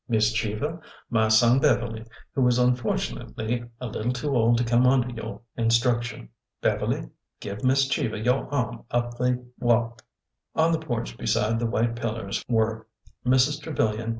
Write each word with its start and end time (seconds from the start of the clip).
Miss 0.09 0.33
Cheever, 0.33 0.81
my 1.11 1.27
son 1.27 1.59
Beverly, 1.59 2.03
who 2.33 2.47
is 2.47 2.57
unfortunately 2.57 3.69
a 3.79 3.85
little 3.85 4.11
too 4.11 4.35
old 4.35 4.57
to 4.57 4.63
come 4.63 4.87
under 4.87 5.11
your 5.11 5.41
instruction. 5.55 6.29
Beverly, 6.59 7.07
give 7.39 7.63
Miss 7.63 7.87
Cheever 7.87 8.17
your 8.17 8.51
arm 8.51 8.83
up 8.89 9.15
the 9.19 9.45
walk.'' 9.59 10.01
On 10.55 10.71
the 10.71 10.79
porch 10.79 11.15
beside 11.19 11.59
the 11.59 11.67
white 11.67 11.95
pillars 11.95 12.43
were 12.49 12.87
Mrs. 13.27 13.61
Tre 13.61 13.73
vilian. 13.73 14.09